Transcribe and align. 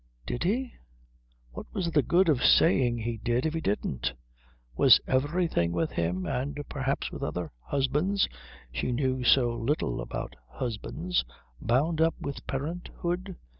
Did 0.25 0.45
he? 0.45 0.73
What 1.51 1.67
was 1.75 1.91
the 1.91 2.01
good 2.01 2.27
of 2.27 2.41
saying 2.41 2.97
he 2.97 3.17
did 3.17 3.45
if 3.45 3.53
he 3.53 3.61
didn't? 3.61 4.13
Was 4.75 4.99
everything 5.05 5.73
with 5.73 5.91
him, 5.91 6.25
and 6.25 6.59
perhaps 6.67 7.11
with 7.11 7.21
other 7.21 7.51
husbands 7.61 8.27
she 8.71 8.91
knew 8.91 9.23
so 9.23 9.55
little 9.55 10.01
about 10.01 10.35
husbands 10.49 11.23
bound 11.61 12.01
up 12.01 12.15
with 12.19 12.47
parenthood? 12.47 13.35